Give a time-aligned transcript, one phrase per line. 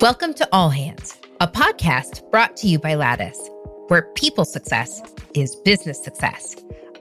[0.00, 3.38] Welcome to All Hands, a podcast brought to you by Lattice,
[3.86, 5.00] where people success
[5.34, 6.56] is business success.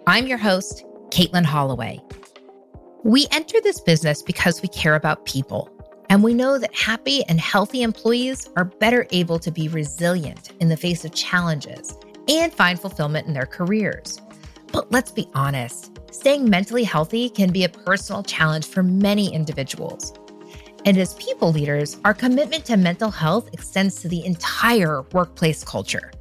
[0.05, 2.00] I'm your host, Caitlin Holloway.
[3.04, 5.70] We enter this business because we care about people,
[6.10, 10.69] and we know that happy and healthy employees are better able to be resilient in
[10.69, 11.97] the face of challenges
[12.29, 14.21] and find fulfillment in their careers.
[14.71, 20.13] But let's be honest, staying mentally healthy can be a personal challenge for many individuals.
[20.86, 26.12] And as people leaders, our commitment to mental health extends to the entire workplace culture.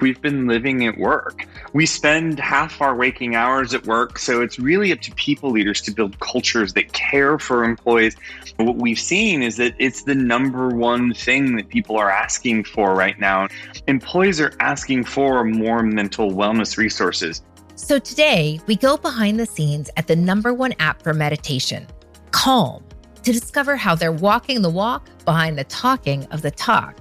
[0.00, 1.46] We've been living at work.
[1.72, 4.18] We spend half our waking hours at work.
[4.18, 8.16] So it's really up to people leaders to build cultures that care for employees.
[8.56, 12.94] What we've seen is that it's the number one thing that people are asking for
[12.94, 13.48] right now.
[13.88, 17.42] Employees are asking for more mental wellness resources.
[17.74, 21.86] So today, we go behind the scenes at the number one app for meditation,
[22.30, 22.84] Calm
[23.24, 26.96] to discover how they're walking the walk behind the talking of the talk.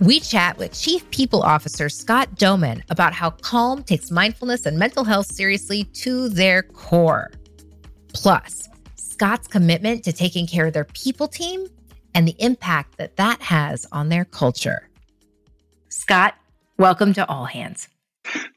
[0.00, 5.04] We chat with Chief People Officer Scott Domann about how Calm takes mindfulness and mental
[5.04, 7.30] health seriously to their core.
[8.12, 11.68] Plus, Scott's commitment to taking care of their people team
[12.14, 14.88] and the impact that that has on their culture.
[15.90, 16.34] Scott,
[16.76, 17.86] welcome to All Hands.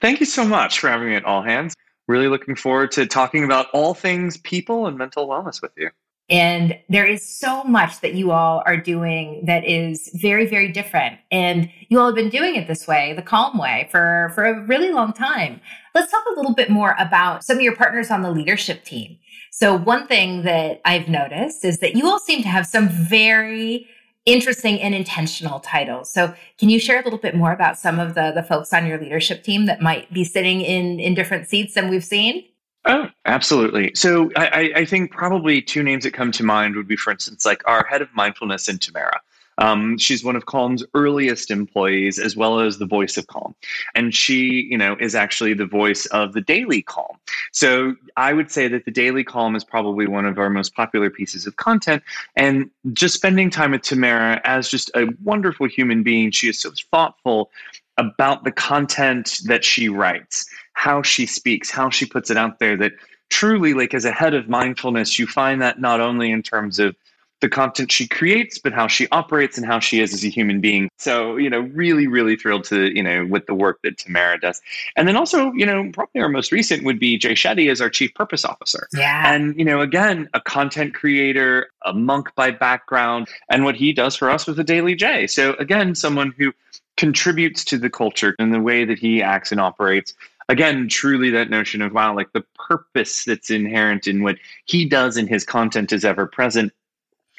[0.02, 1.76] Thank you so much for having me at All Hands.
[2.08, 5.92] Really looking forward to talking about all things people and mental wellness with you.
[6.30, 11.20] And there is so much that you all are doing that is very, very different.
[11.32, 14.66] And you all have been doing it this way, the calm way, for, for a
[14.66, 15.62] really long time.
[15.96, 19.18] Let's talk a little bit more about some of your partners on the leadership team.
[19.52, 23.88] So, one thing that I've noticed is that you all seem to have some very
[24.26, 26.12] interesting and intentional titles.
[26.12, 28.86] So, can you share a little bit more about some of the, the folks on
[28.86, 32.44] your leadership team that might be sitting in, in different seats than we've seen?
[32.86, 33.92] Oh, absolutely.
[33.96, 37.46] So I, I, think probably two names that come to mind would be, for instance,
[37.46, 39.20] like our head of mindfulness in Tamara.
[39.58, 43.56] Um, she's one of Calm's earliest employees, as well as the voice of Calm,
[43.96, 47.18] and she, you know, is actually the voice of the Daily Calm.
[47.52, 51.10] So I would say that the Daily Calm is probably one of our most popular
[51.10, 52.04] pieces of content.
[52.36, 56.72] And just spending time with Tamara as just a wonderful human being, she is so
[56.92, 57.50] thoughtful
[57.98, 62.78] about the content that she writes how she speaks, how she puts it out there
[62.78, 62.92] that
[63.30, 66.96] truly like as a head of mindfulness, you find that not only in terms of
[67.42, 70.62] the content she creates, but how she operates and how she is as a human
[70.62, 70.88] being.
[71.00, 74.62] So, you know, really, really thrilled to, you know, with the work that Tamara does.
[74.96, 77.90] And then also, you know, probably our most recent would be Jay Shetty as our
[77.90, 78.88] chief purpose officer.
[78.94, 79.34] Yeah.
[79.34, 84.16] And, you know, again, a content creator, a monk by background, and what he does
[84.16, 85.26] for us with the Daily Jay.
[85.26, 86.54] So again, someone who
[86.98, 90.14] contributes to the culture and the way that he acts and operates
[90.50, 95.18] again, truly that notion of wow, like the purpose that's inherent in what he does
[95.18, 96.72] and his content is ever present.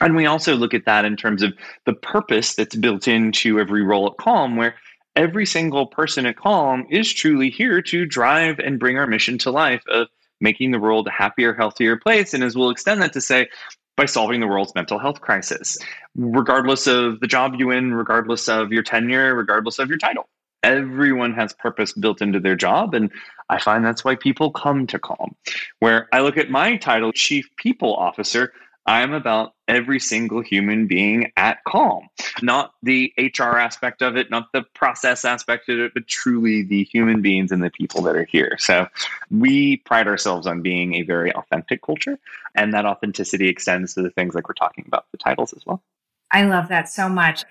[0.00, 1.52] And we also look at that in terms of
[1.84, 4.76] the purpose that's built into every role at Calm, where
[5.16, 9.50] every single person at Calm is truly here to drive and bring our mission to
[9.50, 10.06] life of
[10.40, 12.32] making the world a happier, healthier place.
[12.32, 13.48] And as we'll extend that to say,
[13.96, 15.76] by solving the world's mental health crisis,
[16.14, 20.28] regardless of the job you in, regardless of your tenure, regardless of your title
[20.62, 23.10] everyone has purpose built into their job and
[23.48, 25.34] i find that's why people come to calm.
[25.78, 28.52] Where i look at my title chief people officer
[28.86, 32.08] i'm about every single human being at calm.
[32.42, 36.84] Not the hr aspect of it not the process aspect of it but truly the
[36.84, 38.56] human beings and the people that are here.
[38.58, 38.88] So
[39.30, 42.18] we pride ourselves on being a very authentic culture
[42.54, 45.82] and that authenticity extends to the things like we're talking about the titles as well.
[46.30, 47.44] I love that so much.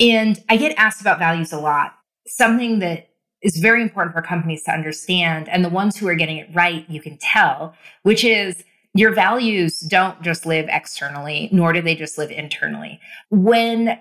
[0.00, 1.97] And I get asked about values a lot
[2.28, 3.08] something that
[3.42, 5.48] is very important for companies to understand.
[5.48, 9.80] And the ones who are getting it right, you can tell, which is your values
[9.80, 13.00] don't just live externally, nor do they just live internally.
[13.30, 13.98] When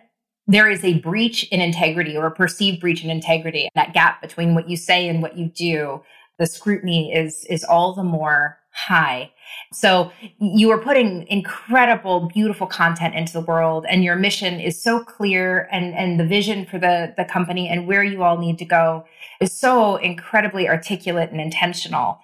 [0.47, 4.55] there is a breach in integrity or a perceived breach in integrity, that gap between
[4.55, 6.01] what you say and what you do,
[6.39, 9.31] the scrutiny is, is all the more high.
[9.73, 15.03] So you are putting incredible, beautiful content into the world and your mission is so
[15.03, 18.65] clear and, and the vision for the, the company and where you all need to
[18.65, 19.05] go
[19.41, 22.19] is so incredibly articulate and intentional.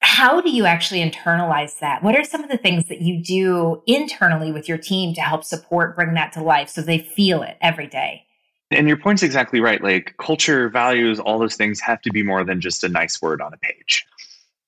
[0.00, 2.02] How do you actually internalize that?
[2.02, 5.44] What are some of the things that you do internally with your team to help
[5.44, 8.24] support, bring that to life so they feel it every day?
[8.70, 9.82] And your point's exactly right.
[9.82, 13.40] Like culture, values, all those things have to be more than just a nice word
[13.40, 14.04] on a page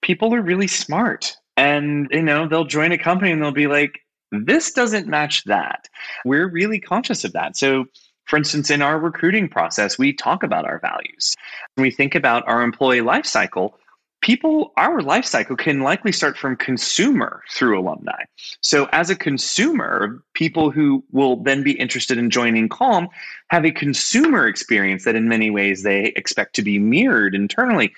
[0.02, 4.00] people are really smart and you know they'll join a company and they'll be like
[4.30, 5.88] this doesn't match that.
[6.24, 7.56] We're really conscious of that.
[7.56, 7.86] So
[8.26, 11.34] for instance in our recruiting process we talk about our values.
[11.74, 13.78] When we think about our employee life cycle
[14.20, 18.24] people, our life cycle can likely start from consumer through alumni.
[18.60, 23.08] So, as a consumer, people who will then be interested in joining Calm
[23.50, 27.92] have a consumer experience that, in many ways, they expect to be mirrored internally.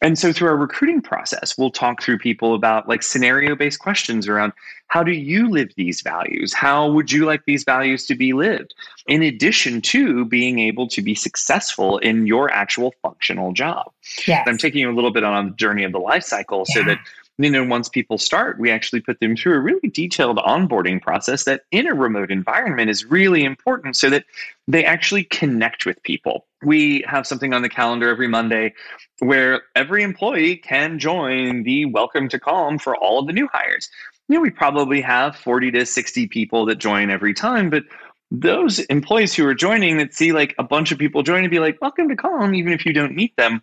[0.00, 4.28] And so, through our recruiting process, we'll talk through people about like scenario based questions
[4.28, 4.52] around
[4.88, 6.54] how do you live these values?
[6.54, 8.74] How would you like these values to be lived?
[9.08, 13.90] In addition to being able to be successful in your actual functional job.
[14.26, 14.46] Yes.
[14.46, 16.74] I'm taking you a little bit on the journey of the life cycle yeah.
[16.74, 16.98] so that
[17.38, 21.44] you know once people start we actually put them through a really detailed onboarding process
[21.44, 24.24] that in a remote environment is really important so that
[24.68, 28.72] they actually connect with people we have something on the calendar every monday
[29.20, 33.88] where every employee can join the welcome to calm for all of the new hires
[34.28, 37.84] you know, we probably have 40 to 60 people that join every time, but
[38.30, 41.60] those employees who are joining that see like a bunch of people join and be
[41.60, 43.62] like, welcome to Calm, even if you don't meet them,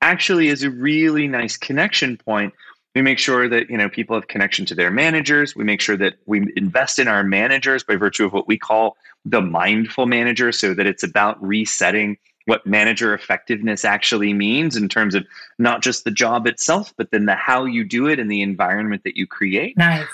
[0.00, 2.54] actually is a really nice connection point.
[2.94, 5.56] We make sure that you know people have connection to their managers.
[5.56, 8.96] We make sure that we invest in our managers by virtue of what we call
[9.24, 15.14] the mindful manager, so that it's about resetting what manager effectiveness actually means in terms
[15.14, 15.24] of
[15.58, 19.02] not just the job itself, but then the how you do it and the environment
[19.04, 19.76] that you create.
[19.78, 20.06] Nice.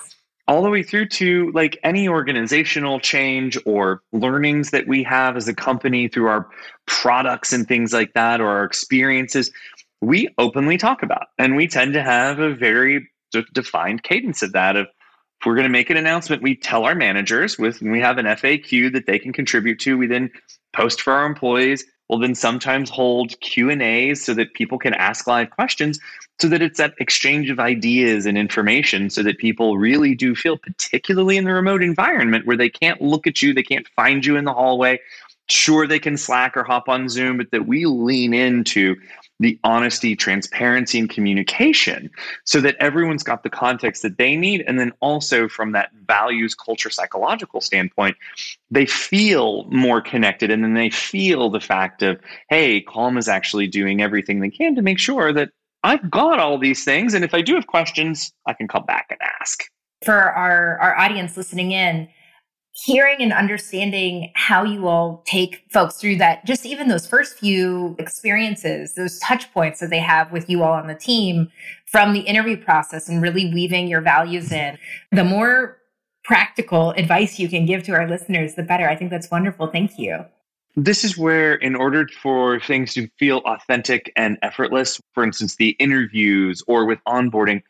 [0.47, 5.49] All the way through to like any organizational change or learnings that we have as
[5.49, 6.49] a company through our
[6.87, 9.51] products and things like that, or our experiences,
[10.01, 11.29] we openly talk about.
[11.39, 14.77] And we tend to have a very de- defined cadence of that.
[14.77, 18.19] Of if we're going to make an announcement, we tell our managers with, we have
[18.19, 19.97] an FAQ that they can contribute to.
[19.97, 20.31] We then
[20.73, 24.95] post for our employees We'll then sometimes hold Q and A's so that people can
[24.95, 26.01] ask live questions
[26.41, 30.59] so that it's that exchange of ideas and information so that people really do feel
[30.59, 34.37] particularly in the remote environment where they can't look at you they can't find you
[34.37, 34.99] in the hallway
[35.49, 38.97] sure they can slack or hop on zoom but that we lean into
[39.41, 42.11] the honesty, transparency, and communication
[42.45, 44.63] so that everyone's got the context that they need.
[44.67, 48.17] And then also from that values, culture, psychological standpoint,
[48.71, 50.51] they feel more connected.
[50.51, 52.21] And then they feel the fact of,
[52.51, 55.51] hey, Calm is actually doing everything they can to make sure that
[55.83, 57.15] I've got all these things.
[57.15, 59.65] And if I do have questions, I can come back and ask.
[60.05, 62.09] For our, our audience listening in,
[62.83, 67.95] hearing and understanding how you all take folks through that, just even those first few
[67.99, 71.51] experiences, those touch points that they have with you all on the team
[71.87, 74.79] from the interview process and really weaving your values in,
[75.13, 75.79] the more
[76.25, 78.89] practical advice you can give to our listeners, the better.
[78.89, 79.67] I think that's wonderful.
[79.67, 80.25] Thank you.
[80.77, 85.71] This is where, in order for things to feel authentic and effortless, for instance, the
[85.81, 87.63] interviews or with onboarding,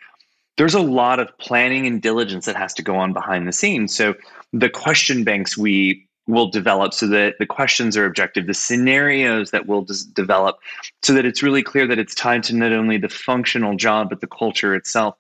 [0.60, 3.96] there's a lot of planning and diligence that has to go on behind the scenes.
[3.96, 4.14] So
[4.52, 9.66] the question banks we will develop so that the questions are objective, the scenarios that
[9.66, 10.58] we'll develop
[11.00, 14.20] so that it's really clear that it's tied to not only the functional job, but
[14.20, 15.16] the culture itself.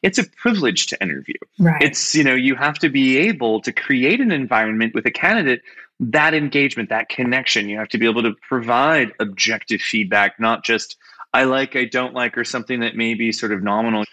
[0.00, 1.34] It's a privilege to interview.
[1.58, 1.82] Right.
[1.82, 5.60] It's, you know, you have to be able to create an environment with a candidate,
[6.00, 7.68] that engagement, that connection.
[7.68, 10.96] You have to be able to provide objective feedback, not just
[11.34, 14.04] I like, I don't like, or something that may be sort of nominal.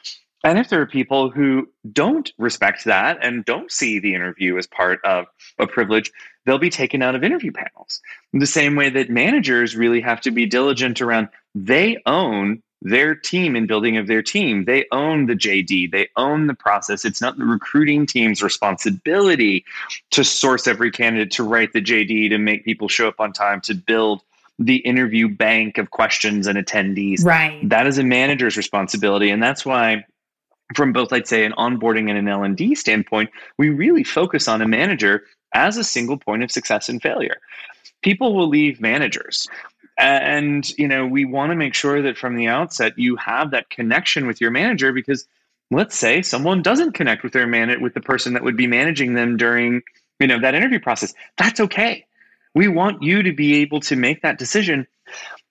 [0.43, 4.67] And if there are people who don't respect that and don't see the interview as
[4.67, 5.25] part of
[5.57, 6.11] a privilege,
[6.45, 8.01] they'll be taken out of interview panels.
[8.33, 13.13] In the same way that managers really have to be diligent around they own their
[13.13, 14.65] team and building of their team.
[14.65, 17.03] They own the JD, they own the process.
[17.03, 19.65] It's not the recruiting team's responsibility
[20.11, 23.59] to source every candidate, to write the JD, to make people show up on time,
[23.61, 24.21] to build
[24.59, 27.23] the interview bank of questions and attendees.
[27.23, 27.67] Right.
[27.67, 29.29] That is a manager's responsibility.
[29.29, 30.05] And that's why
[30.75, 34.67] from both, I'd say, an onboarding and an L&D standpoint, we really focus on a
[34.67, 35.23] manager
[35.53, 37.37] as a single point of success and failure.
[38.03, 39.47] People will leave managers.
[39.97, 43.69] And, you know, we want to make sure that from the outset you have that
[43.69, 45.27] connection with your manager because
[45.71, 49.15] let's say someone doesn't connect with their man with the person that would be managing
[49.15, 49.81] them during,
[50.19, 51.13] you know, that interview process.
[51.37, 52.05] That's okay.
[52.55, 54.87] We want you to be able to make that decision.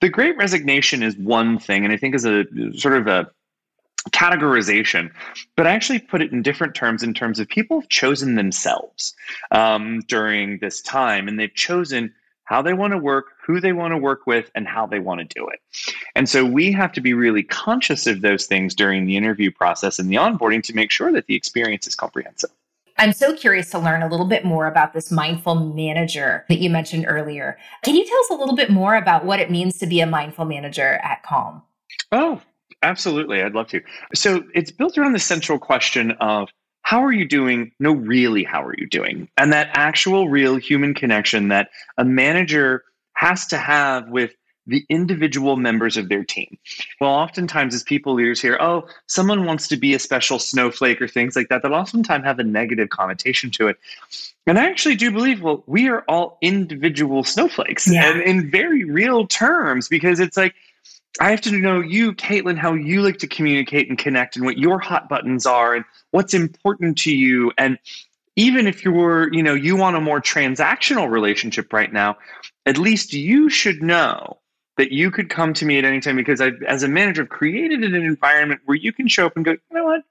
[0.00, 2.44] The great resignation is one thing, and I think is a
[2.74, 3.30] sort of a
[4.10, 5.10] categorization,
[5.56, 9.14] but I actually put it in different terms in terms of people have chosen themselves
[9.50, 12.14] um, during this time, and they've chosen
[12.44, 15.20] how they want to work, who they want to work with, and how they want
[15.20, 15.60] to do it.
[16.14, 19.98] And so we have to be really conscious of those things during the interview process
[19.98, 22.50] and the onboarding to make sure that the experience is comprehensive.
[22.96, 26.68] I'm so curious to learn a little bit more about this mindful manager that you
[26.68, 27.58] mentioned earlier.
[27.84, 30.06] Can you tell us a little bit more about what it means to be a
[30.06, 31.62] mindful manager at Calm?
[32.10, 32.40] Oh,
[32.82, 33.42] Absolutely.
[33.42, 33.80] I'd love to.
[34.14, 36.48] So it's built around the central question of
[36.82, 37.72] how are you doing?
[37.80, 39.28] No, really, how are you doing?
[39.36, 44.34] And that actual real human connection that a manager has to have with
[44.66, 46.56] the individual members of their team.
[47.00, 51.08] Well, oftentimes as people leaders hear, oh, someone wants to be a special snowflake or
[51.08, 53.78] things like that, that oftentimes have a negative connotation to it.
[54.46, 58.10] And I actually do believe, well, we are all individual snowflakes yeah.
[58.10, 60.54] and in very real terms, because it's like,
[61.20, 64.58] I have to know you, Caitlin, how you like to communicate and connect and what
[64.58, 67.52] your hot buttons are and what's important to you.
[67.58, 67.78] And
[68.36, 72.18] even if you're, you know, you want a more transactional relationship right now,
[72.66, 74.38] at least you should know
[74.76, 77.30] that you could come to me at any time because I, as a manager, have
[77.30, 80.02] created an environment where you can show up and go, you know what?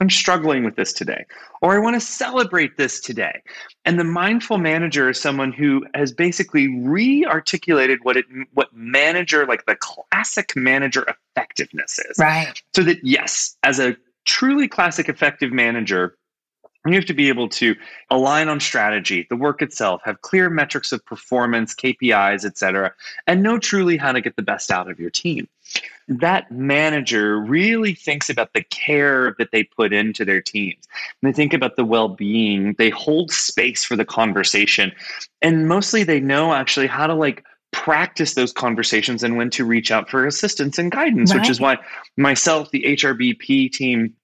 [0.00, 1.24] I'm struggling with this today,
[1.62, 3.40] or I want to celebrate this today.
[3.84, 9.66] And the mindful manager is someone who has basically re-articulated what it what manager, like
[9.66, 12.18] the classic manager effectiveness is.
[12.18, 12.60] Right.
[12.74, 16.16] So that yes, as a truly classic effective manager,
[16.86, 17.74] you have to be able to
[18.10, 22.92] align on strategy, the work itself, have clear metrics of performance, KPIs, et cetera,
[23.26, 25.48] and know truly how to get the best out of your team.
[26.08, 30.86] That manager really thinks about the care that they put into their teams.
[31.22, 34.92] And they think about the well being, they hold space for the conversation.
[35.40, 39.90] And mostly they know actually how to like practice those conversations and when to reach
[39.90, 41.40] out for assistance and guidance, right.
[41.40, 41.76] which is why
[42.16, 44.14] myself, the HRBP team,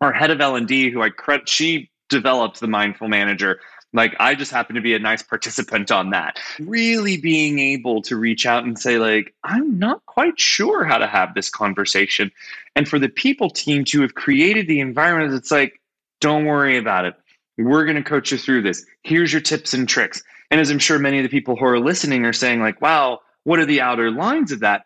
[0.00, 3.60] our head of L&D, who I credit, she developed the mindful manager
[3.92, 6.38] like i just happen to be a nice participant on that.
[6.60, 11.06] Really being able to reach out and say like i'm not quite sure how to
[11.06, 12.30] have this conversation.
[12.76, 15.80] And for the people team to have created the environment it's like
[16.20, 17.14] don't worry about it.
[17.56, 18.84] We're going to coach you through this.
[19.02, 20.22] Here's your tips and tricks.
[20.50, 23.20] And as i'm sure many of the people who are listening are saying like wow
[23.44, 24.84] what are the outer lines of that?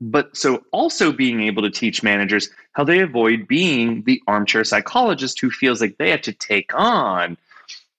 [0.00, 5.40] But so also being able to teach managers how they avoid being the armchair psychologist
[5.40, 7.36] who feels like they have to take on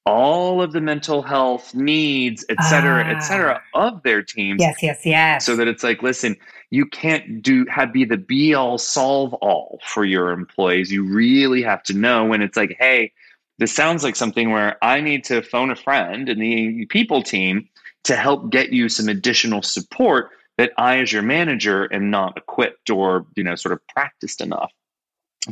[0.05, 3.09] all of the mental health needs, et cetera, ah.
[3.09, 4.61] et cetera, of their teams.
[4.61, 5.45] Yes, yes, yes.
[5.45, 6.35] So that it's like, listen,
[6.69, 10.91] you can't do have be the be all solve all for your employees.
[10.91, 13.11] You really have to know when it's like, hey,
[13.57, 17.67] this sounds like something where I need to phone a friend in the people team
[18.03, 22.89] to help get you some additional support that I, as your manager, am not equipped
[22.89, 24.71] or, you know, sort of practiced enough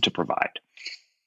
[0.02, 0.60] to provide.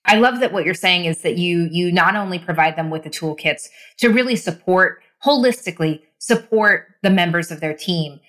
[0.07, 3.03] I love that what you're saying is that you you not only provide them with
[3.03, 8.21] the toolkits to really support holistically support the members of their team,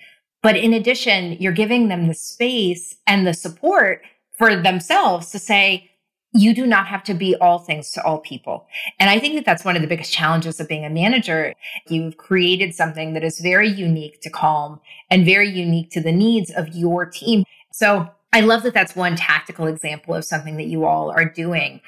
[0.41, 4.01] but in addition, you're giving them the space and the support
[4.38, 5.89] for themselves to say,
[6.34, 8.67] you do not have to be all things to all people.
[9.00, 11.53] And I think that that's one of the biggest challenges of being a manager.
[11.88, 14.79] You've created something that is very unique to Calm
[15.10, 17.43] and very unique to the needs of your team.
[17.72, 21.81] So I love that that's one tactical example of something that you all are doing.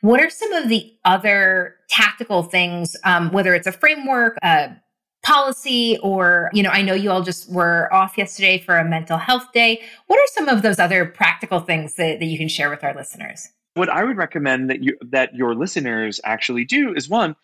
[0.00, 4.76] What are some of the other tactical things, um, whether it's a framework, a
[5.22, 9.16] policy, or, you know, I know you all just were off yesterday for a mental
[9.16, 9.80] health day.
[10.06, 12.94] What are some of those other practical things that, that you can share with our
[12.94, 13.48] listeners?
[13.74, 17.34] What I would recommend that you that your listeners actually do is one,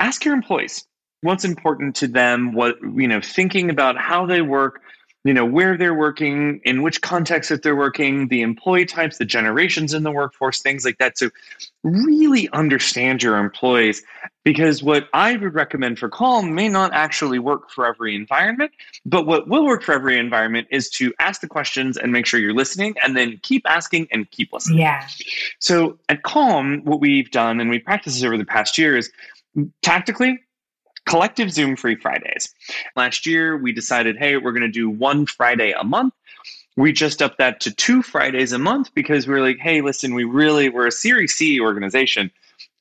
[0.00, 0.86] ask your employees
[1.20, 4.80] what's important to them, what you know, thinking about how they work,
[5.26, 9.24] you know where they're working in which context that they're working the employee types the
[9.24, 11.18] generations in the workforce things like that.
[11.18, 11.30] So
[11.82, 14.02] really understand your employees
[14.44, 18.72] because what i would recommend for calm may not actually work for every environment
[19.04, 22.40] but what will work for every environment is to ask the questions and make sure
[22.40, 24.80] you're listening and then keep asking and keep listening.
[24.80, 25.06] Yeah.
[25.60, 29.10] So at calm what we've done and we practiced this over the past year is
[29.82, 30.38] tactically
[31.06, 32.54] collective Zoom free Fridays.
[32.94, 36.14] Last year, we decided, hey, we're going to do one Friday a month.
[36.76, 40.14] We just upped that to two Fridays a month because we are like, hey, listen,
[40.14, 42.30] we really, we're a Series C organization.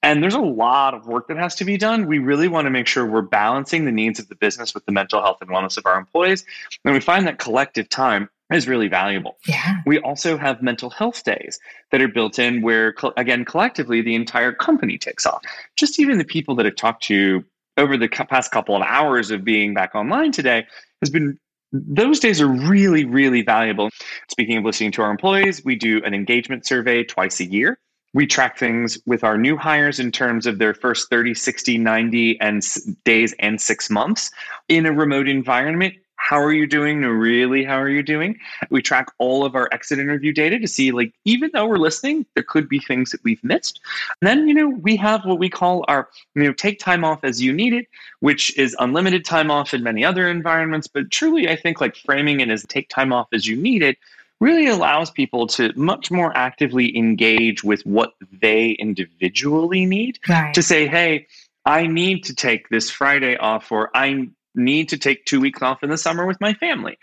[0.03, 2.05] And there's a lot of work that has to be done.
[2.05, 4.91] We really want to make sure we're balancing the needs of the business with the
[4.91, 6.45] mental health and wellness of our employees.
[6.83, 9.37] And we find that collective time is really valuable.
[9.47, 9.77] Yeah.
[9.87, 11.59] We also have mental health days
[11.91, 15.41] that are built in where, again, collectively, the entire company takes off.
[15.75, 17.43] Just even the people that have talked to
[17.77, 20.65] over the past couple of hours of being back online today
[21.01, 21.37] has been
[21.71, 23.89] those days are really, really valuable.
[24.29, 27.77] Speaking of listening to our employees, we do an engagement survey twice a year.
[28.13, 32.39] We track things with our new hires in terms of their first 30, 60, 90
[32.39, 32.63] and
[33.03, 34.31] days and six months
[34.69, 38.39] in a remote environment how are you doing no really how are you doing.
[38.71, 42.25] We track all of our exit interview data to see like even though we're listening
[42.33, 43.79] there could be things that we've missed.
[44.21, 47.19] And then you know we have what we call our you know take time off
[47.23, 47.87] as you need it
[48.21, 50.87] which is unlimited time off in many other environments.
[50.87, 53.97] But truly i think like framing it as take time off as you need it
[54.39, 60.55] really allows people to much more actively engage with what they individually need right.
[60.55, 61.27] to say hey
[61.67, 65.83] I need to take this Friday off, or I need to take two weeks off
[65.83, 66.97] in the summer with my family.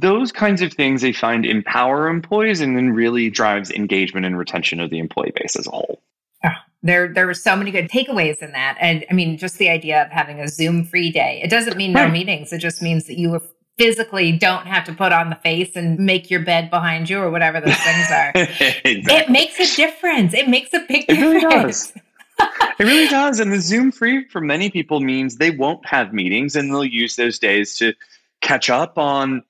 [0.00, 4.80] those kinds of things they find empower employees and then really drives engagement and retention
[4.80, 6.02] of the employee base as a whole.
[6.44, 6.50] Oh,
[6.82, 8.76] there, there were so many good takeaways in that.
[8.80, 11.40] And I mean, just the idea of having a Zoom free day.
[11.42, 12.12] It doesn't mean no right.
[12.12, 12.52] meetings.
[12.52, 13.40] It just means that you
[13.78, 17.30] physically don't have to put on the face and make your bed behind you or
[17.30, 18.32] whatever those things are.
[18.34, 19.14] exactly.
[19.14, 20.34] It makes a difference.
[20.34, 21.20] It makes a big difference.
[21.20, 21.92] It really does.
[22.38, 23.40] It really does.
[23.40, 27.16] And the Zoom free for many people means they won't have meetings and they'll use
[27.16, 27.94] those days to
[28.40, 29.42] catch up on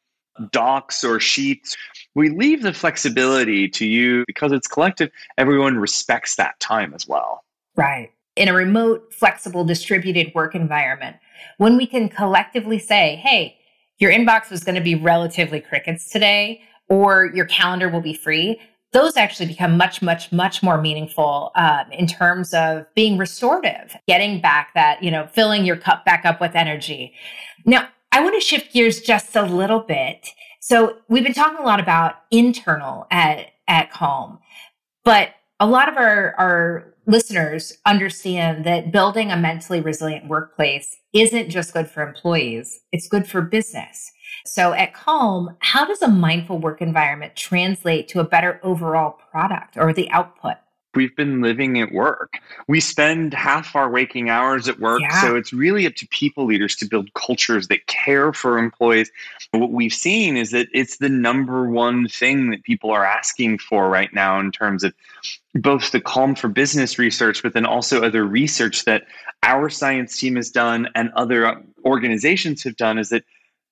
[0.53, 1.77] docs or sheets.
[2.15, 5.11] We leave the flexibility to you because it's collective.
[5.39, 7.45] Everyone respects that time as well.
[7.75, 8.13] Right.
[8.37, 11.17] In a remote, flexible, distributed work environment,
[11.59, 13.57] when we can collectively say, hey,
[13.99, 18.61] your inbox was going to be relatively crickets today, or your calendar will be free,
[18.97, 24.41] those actually become much, much, much more meaningful um, in terms of being restorative, getting
[24.41, 27.13] back that, you know, filling your cup back up with energy.
[27.67, 30.31] Now, I want to shift gears just a little bit.
[30.61, 34.39] So we've been talking a lot about internal at, at Calm,
[35.05, 41.51] but a lot of our, our listeners understand that building a mentally resilient workplace isn't
[41.51, 44.11] just good for employees, it's good for business.
[44.45, 49.77] So at Calm, how does a mindful work environment translate to a better overall product
[49.77, 50.57] or the output?
[50.97, 52.39] we've been living at work.
[52.67, 55.03] We spend half our waking hours at work.
[55.03, 55.21] Yeah.
[55.21, 59.11] So it's really up to people leaders to build cultures that care for employees.
[59.53, 63.89] What we've seen is that it's the number one thing that people are asking for
[63.89, 64.95] right now in terms of
[65.55, 69.05] both the Calm for Business research, but then also other research that
[69.43, 73.25] our science team has done and other organizations have done is that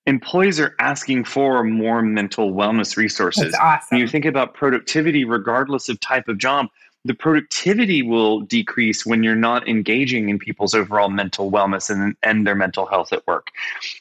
[0.06, 3.52] employees are asking for more mental wellness resources.
[3.52, 3.86] That's awesome.
[3.90, 6.66] When you think about productivity, regardless of type of job,
[7.06, 12.46] the productivity will decrease when you're not engaging in people's overall mental wellness and, and
[12.46, 13.48] their mental health at work.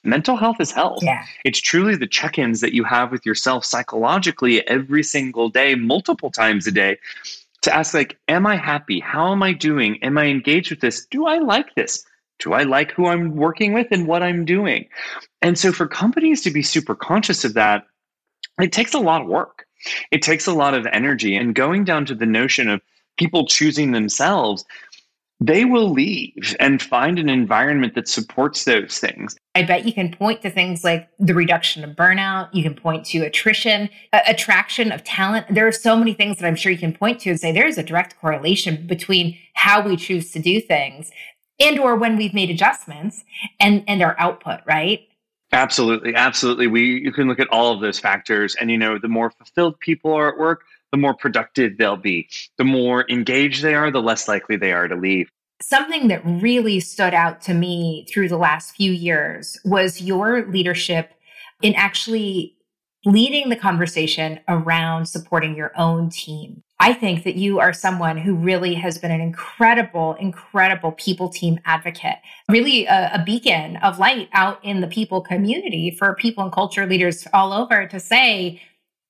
[0.06, 1.00] Mental health is health.
[1.04, 1.26] Yeah.
[1.44, 6.32] It's truly the check ins that you have with yourself psychologically every single day, multiple
[6.32, 6.98] times a day,
[7.62, 9.02] to ask, like, am I happy?
[9.02, 10.02] How am I doing?
[10.02, 11.06] Am I engaged with this?
[11.06, 12.06] Do I like this?
[12.40, 14.88] Do I like who I'm working with and what I'm doing?
[15.42, 17.86] And so, for companies to be super conscious of that,
[18.60, 19.66] it takes a lot of work.
[20.12, 21.36] It takes a lot of energy.
[21.36, 22.82] And going down to the notion of
[23.18, 24.66] people choosing themselves,
[25.40, 29.36] they will leave and find an environment that supports those things.
[29.56, 32.50] I bet you can point to things like the reduction of burnout.
[32.54, 35.48] You can point to attrition, uh, attraction of talent.
[35.50, 37.78] There are so many things that I'm sure you can point to and say there's
[37.78, 41.12] a direct correlation between how we choose to do things
[41.60, 43.24] and or when we've made adjustments
[43.60, 45.08] and and our output, right?
[45.52, 46.68] Absolutely, absolutely.
[46.68, 49.80] We you can look at all of those factors and you know the more fulfilled
[49.80, 52.28] people are at work, the more productive they'll be.
[52.58, 55.30] The more engaged they are, the less likely they are to leave.
[55.62, 61.12] Something that really stood out to me through the last few years was your leadership
[61.62, 62.58] in actually
[63.06, 66.64] leading the conversation around supporting your own team.
[66.84, 71.58] I think that you are someone who really has been an incredible, incredible people team
[71.64, 72.18] advocate,
[72.50, 76.86] really a, a, beacon of light out in the people community for people and culture
[76.86, 78.62] leaders all over to say,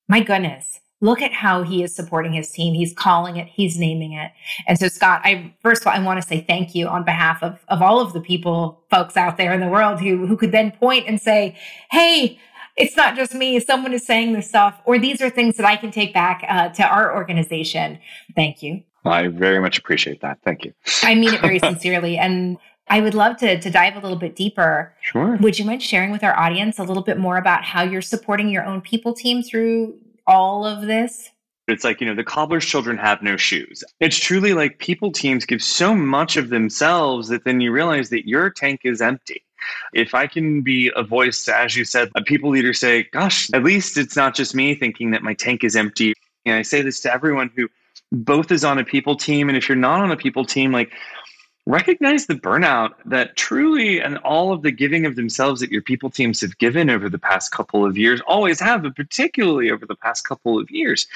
[0.08, 2.76] my goodness, look at how he is supporting his team.
[2.76, 4.32] He's calling it, he's naming it.
[4.68, 7.42] And so, Scott, I first of all, I want to say thank you on behalf
[7.42, 10.52] of, of all of the people, folks out there in the world who, who could
[10.52, 11.58] then point and say,
[11.90, 12.38] hey,
[12.76, 13.60] it's not just me.
[13.60, 16.70] Someone is saying this stuff, or these are things that I can take back uh,
[16.70, 18.00] to our organization.
[18.36, 18.84] Thank you.
[19.06, 20.40] I very much appreciate that.
[20.44, 20.74] Thank you.
[21.04, 22.18] I mean it very sincerely.
[22.18, 22.58] And
[22.88, 24.94] I would love to, to dive a little bit deeper.
[25.02, 25.38] Sure.
[25.38, 28.50] Would you mind sharing with our audience a little bit more about how you're supporting
[28.50, 31.30] your own people team through all of this?
[31.68, 33.86] It's like, you know, the cobbler's children have no shoes.
[34.02, 38.28] It's truly like people teams give so much of themselves that then you realize that
[38.28, 39.44] your tank is empty.
[39.94, 43.64] If I can be a voice, as you said, a people leader say, gosh, at
[43.64, 46.14] least it's not just me thinking that my tank is empty.
[46.46, 47.70] And I say this to everyone who
[48.12, 49.50] both is on a people team.
[49.50, 50.92] And if you're not on a people team, like
[51.66, 56.10] recognize the burnout that truly and all of the giving of themselves that your people
[56.10, 59.96] teams have given over the past couple of years always have, but particularly over the
[59.96, 61.08] past couple of years.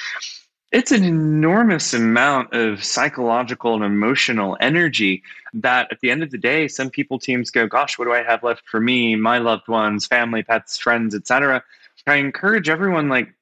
[0.72, 6.38] It's an enormous amount of psychological and emotional energy that at the end of the
[6.38, 9.70] day, some people teams go, gosh, what do I have left for me, my loved
[9.70, 11.64] ones, family, pets, friends, etc.
[12.06, 13.34] I encourage everyone like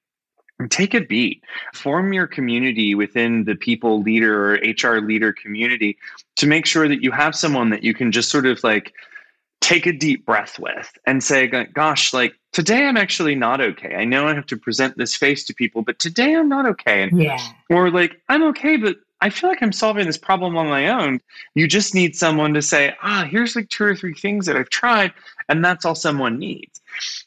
[0.69, 5.97] take a beat form your community within the people leader or hr leader community
[6.37, 8.93] to make sure that you have someone that you can just sort of like
[9.59, 14.05] take a deep breath with and say gosh like today i'm actually not okay i
[14.05, 17.21] know i have to present this face to people but today i'm not okay and,
[17.21, 17.37] yeah.
[17.69, 21.19] or like i'm okay but i feel like i'm solving this problem on my own
[21.53, 24.69] you just need someone to say ah here's like two or three things that i've
[24.69, 25.11] tried
[25.49, 26.79] and that's all someone needs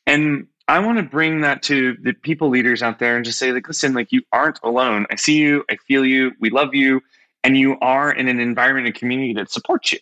[0.06, 3.52] and I want to bring that to the people leaders out there and just say,
[3.52, 5.06] like, listen, like you aren't alone.
[5.10, 7.00] I see you, I feel you, we love you,
[7.42, 9.98] and you are in an environment and community that supports you.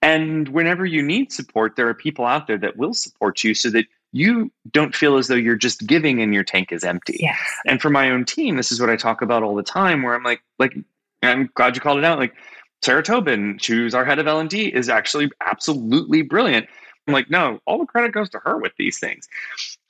[0.00, 3.68] And whenever you need support, there are people out there that will support you so
[3.70, 3.84] that
[4.16, 7.18] you don't feel as though you're just giving and your tank is empty.
[7.20, 7.38] Yes.
[7.66, 10.14] And for my own team, this is what I talk about all the time where
[10.14, 10.74] I'm like, like,
[11.22, 12.18] I'm glad you called it out.
[12.18, 12.34] Like
[12.82, 16.66] Sarah Tobin, who's our head of L&D, is actually absolutely brilliant.
[17.06, 19.28] I'm like, no, all the credit goes to her with these things.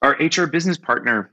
[0.02, 1.30] Our HR business partner,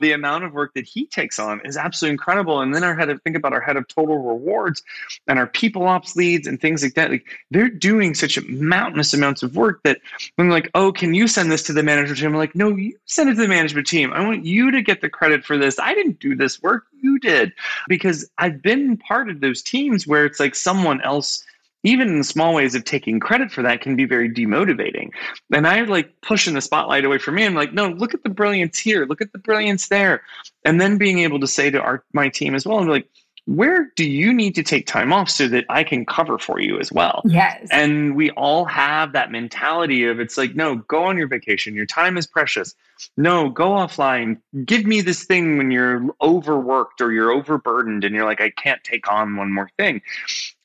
[0.00, 2.60] the amount of work that he takes on is absolutely incredible.
[2.60, 4.82] And then our head of think about our head of total rewards
[5.26, 7.10] and our people ops leads and things like that.
[7.10, 10.00] Like they're doing such mountainous amounts of work that
[10.36, 12.28] when like, oh, can you send this to the management team?
[12.28, 14.12] I'm like, no, you send it to the management team.
[14.12, 15.78] I want you to get the credit for this.
[15.78, 16.86] I didn't do this work.
[17.00, 17.52] You did.
[17.88, 21.44] Because I've been part of those teams where it's like someone else
[21.82, 25.10] even in small ways of taking credit for that can be very demotivating.
[25.52, 27.46] And I like pushing the spotlight away from me.
[27.46, 30.22] I'm like, no, look at the brilliance here, look at the brilliance there.
[30.64, 33.08] And then being able to say to our my team as well, I'm like,
[33.46, 36.78] where do you need to take time off so that I can cover for you
[36.78, 37.22] as well?
[37.24, 37.68] Yes.
[37.70, 41.74] And we all have that mentality of it's like, no, go on your vacation.
[41.74, 42.74] Your time is precious.
[43.16, 44.38] No, go offline.
[44.64, 48.82] Give me this thing when you're overworked or you're overburdened and you're like, I can't
[48.84, 50.02] take on one more thing.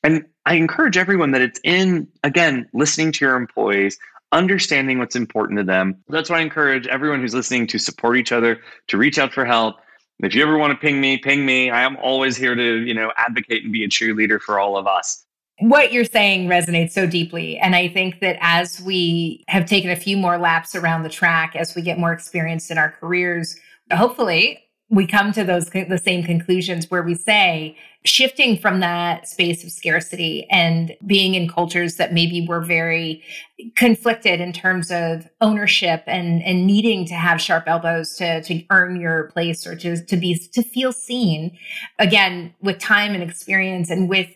[0.02, 3.98] And I encourage everyone that it's in, again, listening to your employees,
[4.32, 5.96] understanding what's important to them.
[6.08, 9.44] That's why I encourage everyone who's listening to support each other, to reach out for
[9.44, 9.76] help.
[10.20, 11.70] If you ever want to ping me, ping me.
[11.70, 14.86] I am always here to, you know, advocate and be a cheerleader for all of
[14.86, 15.24] us.
[15.58, 17.58] What you're saying resonates so deeply.
[17.58, 21.56] And I think that as we have taken a few more laps around the track,
[21.56, 23.56] as we get more experience in our careers,
[23.92, 29.64] hopefully we come to those the same conclusions where we say shifting from that space
[29.64, 33.22] of scarcity and being in cultures that maybe were very
[33.74, 39.00] conflicted in terms of ownership and and needing to have sharp elbows to to earn
[39.00, 41.56] your place or to to be to feel seen
[41.98, 44.28] again with time and experience and with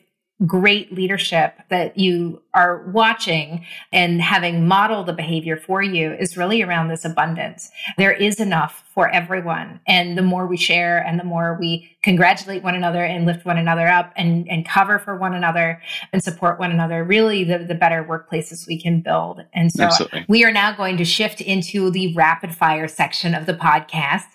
[0.46, 6.62] great leadership that you are watching and having modeled the behavior for you is really
[6.62, 7.70] around this abundance.
[7.98, 9.80] There is enough for everyone.
[9.86, 13.58] And the more we share and the more we congratulate one another and lift one
[13.58, 17.74] another up and, and cover for one another and support one another, really the, the
[17.74, 19.42] better workplaces we can build.
[19.52, 20.24] And so Absolutely.
[20.26, 24.26] we are now going to shift into the rapid fire section of the podcast.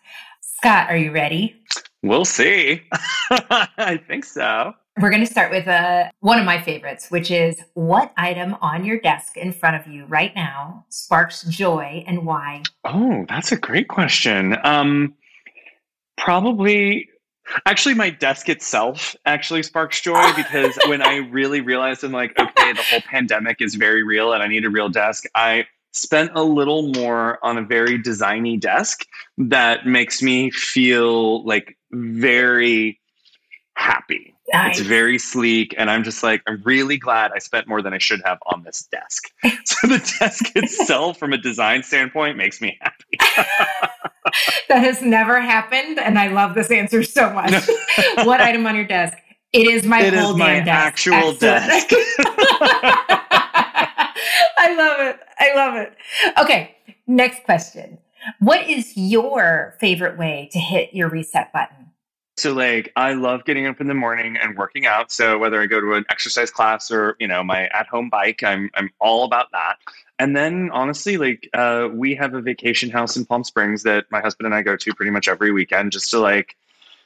[0.41, 1.55] Scott, are you ready?
[2.03, 2.83] We'll see.
[3.31, 4.73] I think so.
[4.97, 8.85] We're going to start with uh, one of my favorites, which is what item on
[8.85, 12.63] your desk in front of you right now sparks joy and why?
[12.85, 14.55] Oh, that's a great question.
[14.63, 15.13] Um,
[16.17, 17.09] probably,
[17.65, 22.71] actually, my desk itself actually sparks joy because when I really realized I'm like, okay,
[22.71, 26.43] the whole pandemic is very real and I need a real desk, I spent a
[26.43, 29.05] little more on a very designy desk
[29.37, 33.01] that makes me feel like very
[33.73, 34.79] happy Nice.
[34.79, 37.97] It's very sleek, and I'm just like, I'm really glad I spent more than I
[37.97, 39.23] should have on this desk.
[39.65, 43.17] so the desk itself, from a design standpoint, makes me happy.
[44.69, 47.53] that has never happened, and I love this answer so much.
[48.23, 49.17] what item on your desk?
[49.51, 50.69] It is my it whole is my desk.
[50.69, 51.87] actual desk.
[54.57, 55.19] I love it.
[55.39, 55.95] I love it.
[56.39, 56.75] Okay,
[57.07, 57.97] next question.
[58.39, 61.91] What is your favorite way to hit your reset button?
[62.45, 65.11] So like I love getting up in the morning and working out.
[65.11, 68.69] So whether I go to an exercise class or, you know, my at-home bike, I'm
[68.75, 69.77] I'm all about that.
[70.19, 74.21] And then honestly, like uh, we have a vacation house in Palm Springs that my
[74.21, 76.55] husband and I go to pretty much every weekend just to like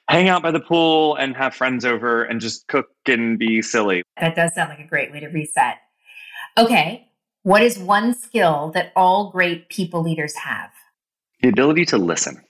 [0.10, 4.04] hang out by the pool and have friends over and just cook and be silly.
[4.20, 5.78] That does sound like a great way to reset.
[6.58, 7.08] Okay.
[7.44, 10.72] What is one skill that all great people leaders have?
[11.42, 12.44] The ability to listen.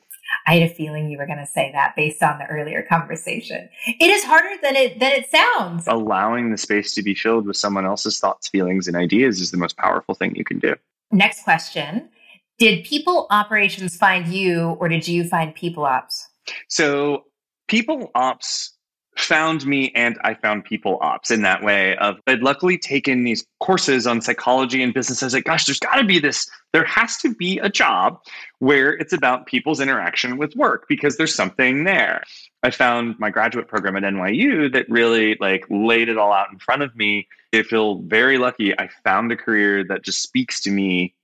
[0.48, 3.70] I had a feeling you were going to say that based on the earlier conversation.
[3.88, 5.86] It is harder than it than it sounds.
[5.88, 9.58] Allowing the space to be filled with someone else's thoughts, feelings, and ideas is the
[9.58, 10.76] most powerful thing you can do.
[11.12, 12.10] Next question.
[12.58, 16.28] Did people operations find you or did you find people ops?
[16.68, 17.26] So
[17.68, 18.74] people ops
[19.22, 23.46] found me and I found people ops in that way of I'd luckily taken these
[23.60, 25.22] courses on psychology and business.
[25.22, 28.20] I was like, gosh, there's got to be this, there has to be a job
[28.60, 32.24] where it's about people's interaction with work because there's something there.
[32.64, 36.60] I found my graduate program at NYU that really like laid it all out in
[36.60, 37.28] front of me.
[37.54, 38.78] I feel very lucky.
[38.78, 41.16] I found a career that just speaks to me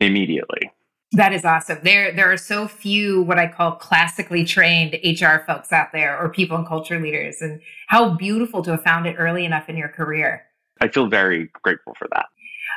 [0.00, 0.70] immediately.
[1.12, 1.78] That is awesome.
[1.82, 6.28] There, there are so few what I call classically trained HR folks out there, or
[6.28, 9.88] people and culture leaders, and how beautiful to have found it early enough in your
[9.88, 10.44] career.
[10.80, 12.26] I feel very grateful for that.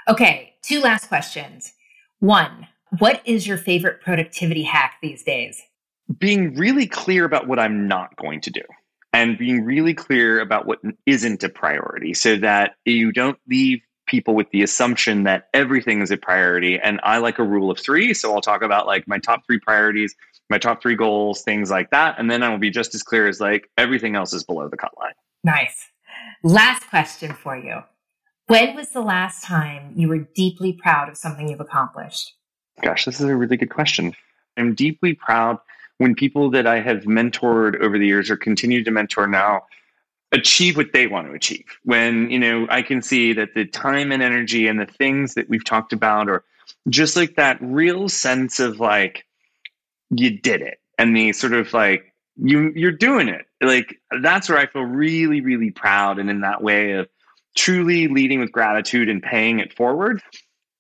[0.08, 1.74] Okay, two last questions.
[2.20, 5.62] One, What is your favorite productivity hack these days?
[6.18, 8.64] Being really clear about what I'm not going to do
[9.14, 14.34] and being really clear about what isn't a priority so that you don't leave people
[14.34, 16.80] with the assumption that everything is a priority.
[16.80, 18.14] And I like a rule of three.
[18.14, 20.16] So I'll talk about like my top three priorities,
[20.50, 22.16] my top three goals, things like that.
[22.18, 24.78] And then I will be just as clear as like everything else is below the
[24.78, 25.14] cut line.
[25.44, 25.88] Nice.
[26.44, 27.84] Last question for you.
[28.48, 32.34] When was the last time you were deeply proud of something you've accomplished?
[32.82, 34.16] Gosh, this is a really good question.
[34.58, 35.60] I'm deeply proud
[36.00, 39.64] when people that I have mentored over the years or continue to mentor now
[40.32, 41.66] achieve what they want to achieve.
[41.84, 45.50] When, you know, I can see that the time and energy and the things that
[45.50, 46.44] we've talked about or
[46.88, 49.26] just like that real sense of like
[50.12, 53.46] you did it and the sort of like you you're doing it.
[53.62, 57.10] Like that's where I feel really really proud and in that way of
[57.56, 60.22] truly leading with gratitude and paying it forward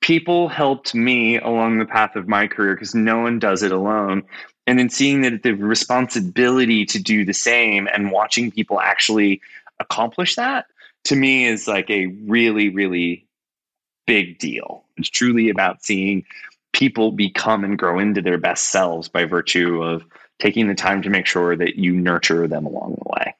[0.01, 4.23] people helped me along the path of my career because no one does it alone.
[4.69, 9.41] And then seeing that the responsibility to do the same and watching people actually
[9.79, 10.67] accomplish that
[11.05, 13.25] to me is like a really, really
[14.05, 14.83] big deal.
[14.97, 16.23] It's truly about seeing
[16.71, 20.03] people become and grow into their best selves by virtue of
[20.37, 23.35] taking the time to make sure that you nurture them along the way.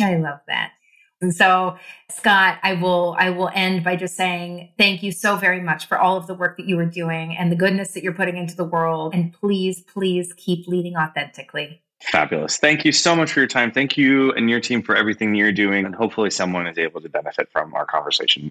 [0.00, 0.70] I love that.
[1.20, 1.76] And so,
[2.10, 5.98] Scott, I will I will end by just saying thank you so very much for
[5.98, 8.56] all of the work that you are doing and the goodness that you're putting into
[8.56, 9.14] the world.
[9.14, 11.82] And please, please keep leading authentically.
[12.02, 12.56] Fabulous.
[12.56, 13.70] Thank you so much for your time.
[13.70, 15.84] Thank you and your team for everything you're doing.
[15.84, 18.50] And hopefully someone is able to benefit from our conversation.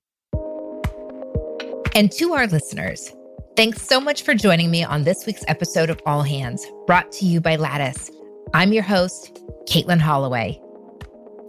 [1.95, 3.11] And to our listeners,
[3.55, 7.25] thanks so much for joining me on this week's episode of All Hands, brought to
[7.25, 8.11] you by Lattice.
[8.53, 10.61] I'm your host, Caitlin Holloway.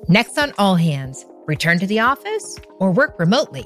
[0.09, 3.65] Next on All Hands, return to the office or work remotely.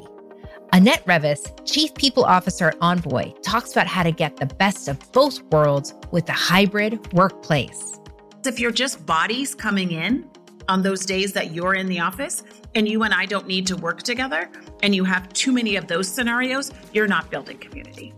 [0.73, 5.13] Annette Reavis, Chief People Officer at Envoy, talks about how to get the best of
[5.13, 8.01] both worlds with the hybrid workplace.
[8.45, 10.29] If you're just bodies coming in
[10.69, 12.43] on those days that you're in the office
[12.75, 14.51] and you and I don't need to work together,
[14.83, 18.13] and you have too many of those scenarios, you're not building community.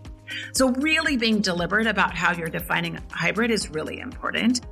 [0.52, 4.62] So, really being deliberate about how you're defining hybrid is really important.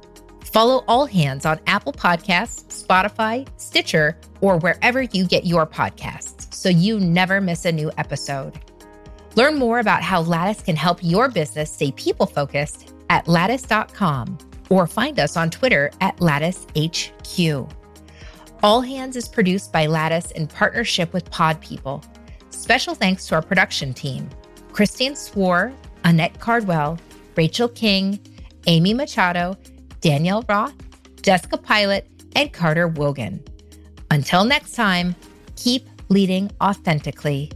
[0.45, 6.69] Follow All Hands on Apple Podcasts, Spotify, Stitcher, or wherever you get your podcasts so
[6.69, 8.59] you never miss a new episode.
[9.37, 14.39] Learn more about how Lattice can help your business stay people focused at lattice.com
[14.71, 17.71] or find us on Twitter at LatticeHQ.
[18.63, 22.03] All Hands is produced by Lattice in partnership with Pod People.
[22.51, 24.31] Special thanks to our production team
[24.73, 25.73] Christine Swore,
[26.05, 26.99] Annette Cardwell,
[27.37, 28.21] Rachel King,
[28.67, 29.57] Amy Machado,
[30.05, 30.75] Danielle Roth,
[31.23, 33.43] Jessica Pilot, and Carter Wogan.
[34.11, 35.17] Until next time,
[35.57, 37.51] keep leading authentically.